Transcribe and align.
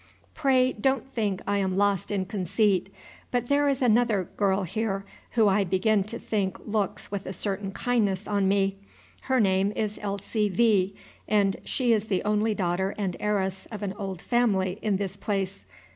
Pray, 0.33 0.73
don't 0.73 1.07
think 1.07 1.43
I 1.45 1.59
am 1.59 1.77
lost 1.77 2.09
in 2.09 2.25
conceit, 2.25 2.91
but 3.29 3.49
there 3.49 3.69
is 3.69 3.83
another 3.83 4.23
girl 4.35 4.63
here 4.63 5.05
who 5.33 5.47
I 5.47 5.63
begin 5.63 6.03
to 6.05 6.17
think 6.17 6.57
looks 6.65 7.11
with 7.11 7.27
a 7.27 7.33
certain 7.33 7.69
kindness 7.71 8.27
on 8.27 8.47
me. 8.47 8.77
Her 9.29 9.39
name 9.39 9.71
is 9.75 9.99
Elsie 10.01 10.49
V., 10.49 10.95
and 11.27 11.57
she 11.63 11.93
is 11.93 12.05
the 12.05 12.23
only 12.23 12.55
daughter 12.55 12.95
and 12.97 13.15
heiress 13.19 13.67
of 13.67 13.83
an 13.83 13.93
old 13.93 14.23
family 14.23 14.79
in 14.81 14.97
this 14.97 15.15
place. 15.15 15.65